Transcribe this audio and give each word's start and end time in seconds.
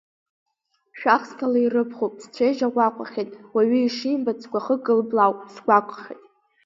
Шәахсҭала 0.99 1.59
ирыԥхуп, 1.61 2.13
сцәеижь 2.23 2.61
аҟәаҟәахьеит, 2.67 3.29
уаҩы 3.53 3.79
ишимбац 3.81 4.39
сгәахы 4.43 4.75
кылблаауп, 4.85 5.39
сгәаҟхьеит. 5.55 6.23